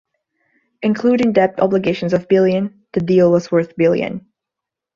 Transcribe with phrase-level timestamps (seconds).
[0.81, 4.25] Including debt obligations of billion, the deal was worth billion.